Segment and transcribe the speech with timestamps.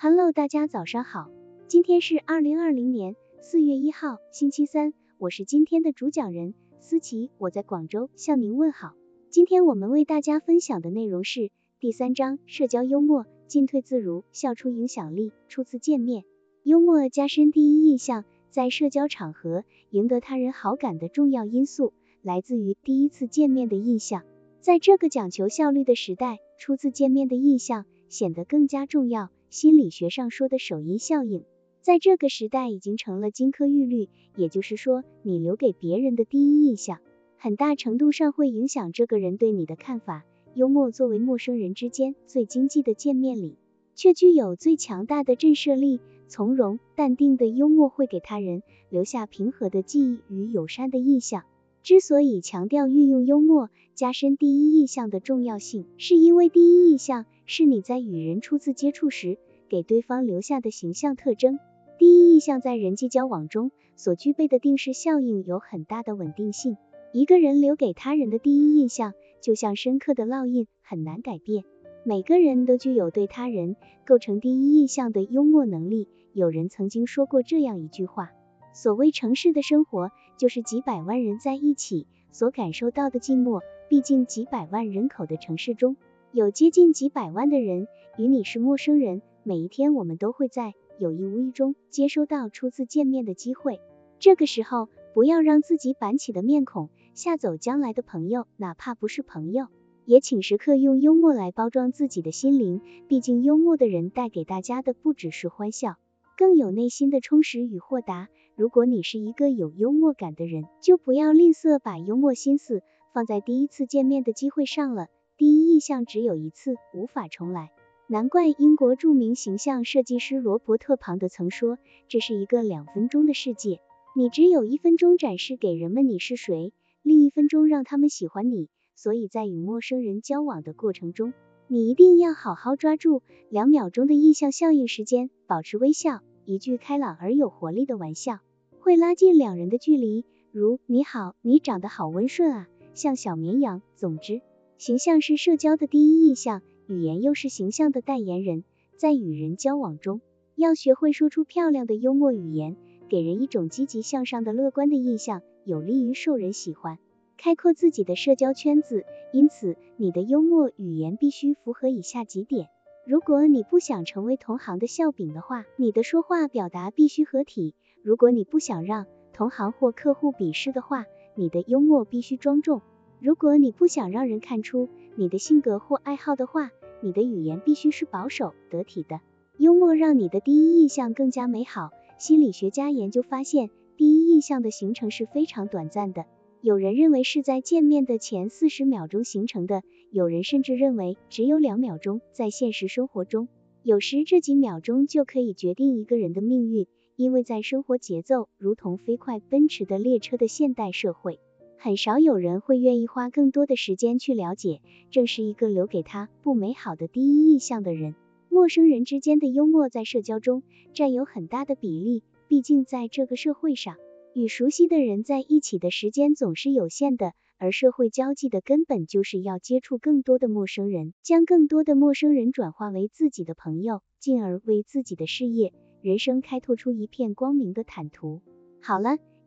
[0.00, 1.28] Hello，大家早上好，
[1.66, 8.92] 今天是二零二零年四月一号，星期三，我是今天的主讲人思琪，我在广州向您问好。
[9.28, 11.50] 今天我们为大家分享的内容是
[11.80, 15.32] 第三章社交幽默，进退自如，笑出影响力。
[15.48, 16.22] 初次见面，
[16.62, 21.92] 幽默加深第一印象，在社交场合赢得他人好感的重要因素
[22.22, 24.22] 来自于第一次见面的印象。
[24.60, 29.30] 在这个讲求效率的时代，初次见面的印象显得更加重要。
[29.50, 31.42] 心理学上说的首因效应，
[31.80, 34.08] 在这个时代已经成了金科玉律。
[34.36, 37.00] 也就是说，你留给别人的第一印象，
[37.38, 40.24] 很大程度上会影响这个人对你的看法。
[40.54, 43.56] 幽默作为陌生人之间最经济的见面礼，
[43.94, 46.00] 却具有最强大的震慑力。
[46.28, 51.44] 从容淡定的幽默会给他人留下平和的记忆与友善的印象。
[51.82, 61.58] 之所以强调运用幽默加深第一印象的重要性，是因为第一印象是你在与人初次接触时给对方留下的形象特征。
[61.98, 66.76] 第一印象在人际交往中所具备的定势效应有很大的稳定性。
[67.12, 71.64] 一个人留给他人的第一印象，就像深刻的烙印，很难改变。
[72.04, 76.08] 每个人都具有对他人构成第一印象的幽默能力。
[76.32, 78.30] 有人曾经说过这样一句话。
[78.72, 83.60] 所谓城市的生活，就是几百万人在一起所感受到的寂寞。
[83.88, 85.96] 毕竟几百万人口的城市中，
[86.30, 87.88] 有接近几百万的人
[88.18, 89.22] 与你是陌生人。
[89.42, 93.80] 每一天，我们都会在有意无意中接收到初次见面的机会。
[94.18, 99.68] 这个时候，不要让自己板起的面孔吓走将来的朋友，哪怕不是朋友，
[100.04, 102.80] 也请时刻用幽默来包装自己的心灵。
[103.08, 105.96] 毕竟，幽默的人带给大家的不只是欢笑，
[106.36, 108.28] 更有内心的充实与豁达。
[108.56, 112.82] 如果你是一个有幽默感的人，就不要吝啬把幽默心思
[113.14, 115.06] 放在第一次见面的机会上了。
[115.36, 117.70] 第一印象只有一次，无法重来。
[118.10, 121.76] 难怪英国著名形象设计师罗伯特庞德曾说，
[122.08, 123.80] 这是一个两分钟的世界，
[124.16, 126.72] 你只有一分钟展示给人们你是谁，
[127.02, 128.70] 另一分钟让他们喜欢你。
[128.94, 131.34] 所以在与陌生人交往的过程中，
[131.66, 138.38] 你一定要好好抓住两秒钟的印象效应时间，保持微笑，一句开朗而有活力的玩笑。
[138.80, 143.82] 会拉近两人的距离，如你好，你长得好温顺啊，像小绵羊。
[143.96, 144.40] 总之，
[144.78, 148.64] 形象是社交的第一印象，语言又是形象的代言人。
[148.96, 150.22] 在与人交往中，
[150.56, 152.76] 要学会说出漂亮的幽默语言，
[153.08, 156.98] 给人一种积极向上的乐观的印象，有利于受人喜欢，
[157.36, 159.04] 开阔自己的社交圈子。
[159.32, 162.68] 因此，你的幽默语言必须符合以下几点：
[163.06, 167.74] 如果你不想成为同行的笑柄的话，你的说话表达必须合体。
[168.02, 172.80] 如果你不想让同行或客户鄙视的话，你的幽默必须庄重；
[173.20, 179.20] 如果你不想让人看出你的性格或爱好的话，你的语言必须是保守得体的。
[179.56, 181.90] 幽默让你的第一印象更加美好。
[182.18, 186.26] 心理学家研究发现，第一印象的形成是非常短暂的。
[186.60, 192.20] 有人认为是在见面的前四十秒钟形成的，有人甚至认为只有两秒钟。
[192.32, 193.48] 在现实生活中，
[193.82, 196.86] 有时这几秒钟就可以决定一个人的命运。
[197.14, 201.40] 因为在生活节奏如同飞快奔驰的列车的现代社会，
[201.80, 204.80] 很少有人会愿意花更多的时间去了解，
[205.12, 208.16] 正是一个留给他不美好的第一印象的人。
[208.48, 213.96] 陌生人之间的幽默在社交中占有很大的比例，毕竟在这个社会上，
[214.34, 225.72] 与熟悉的人在一起的时间总是有限的，而社会交际的根本就是要接触更多的陌生人，将更多的陌生人转化为自己的朋友，进而为自己的事业。
[226.02, 228.40] 人生开拓出一片光明的坦途。
[228.80, 229.18] 好了，